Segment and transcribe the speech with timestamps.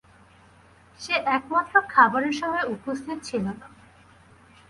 [0.99, 3.67] সে একমাত্র খাবারের সময় উপস্থিত ছিল না।